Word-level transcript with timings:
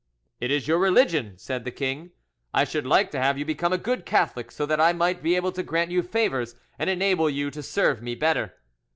"'It 0.39 0.49
is 0.49 0.67
your 0.67 0.79
religion,' 0.79 1.37
said 1.37 1.63
the 1.63 1.69
king. 1.69 2.09
'I 2.55 2.63
should 2.63 2.87
like 2.87 3.11
to 3.11 3.19
have 3.19 3.37
you 3.37 3.45
become 3.45 3.71
a 3.71 3.77
good 3.77 4.03
Catholic, 4.03 4.49
so 4.51 4.65
that 4.65 4.81
I 4.81 4.93
might 4.93 5.21
be 5.21 5.35
able 5.35 5.51
to 5.51 5.61
grant 5.61 5.91
you 5.91 6.01
favours 6.01 6.55
and 6.79 6.89
enable 6.89 7.29
you 7.29 7.51
to 7.51 7.61
serve 7.61 8.01
me 8.01 8.15
better. 8.15 8.55